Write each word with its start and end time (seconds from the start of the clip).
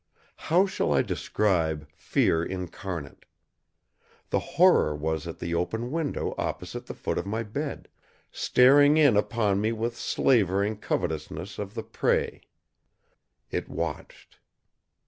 How 0.49 0.65
shall 0.65 0.91
I 0.91 1.03
describe 1.03 1.87
Fear 1.95 2.43
incarnate? 2.43 3.27
The 4.31 4.39
Horror 4.57 4.95
was 4.95 5.27
at 5.27 5.37
the 5.37 5.53
open 5.53 5.91
window 5.91 6.33
opposite 6.39 6.87
the 6.87 6.95
foot 6.95 7.19
of 7.19 7.27
my 7.27 7.43
bed, 7.43 7.87
staring 8.31 8.97
in 8.97 9.15
upon 9.15 9.61
me 9.61 9.71
with 9.71 9.95
slavering 9.95 10.77
covetousness 10.77 11.59
of 11.59 11.75
the 11.75 11.83
prey 11.83 12.41
It 13.51 13.69
watched. 13.69 14.39